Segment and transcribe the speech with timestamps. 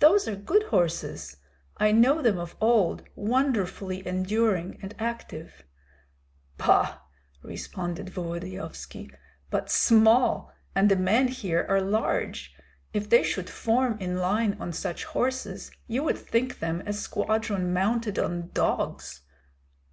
[0.00, 1.36] "Those are good horses;
[1.76, 5.62] I know them of old, wonderfully enduring and active."
[6.58, 6.98] "Bah!"
[7.44, 9.12] responded Volodyovski,
[9.48, 12.52] "but small, and the men here are large.
[12.92, 17.72] If they should form in line on such horses, you would think them a squadron
[17.72, 19.20] mounted on dogs.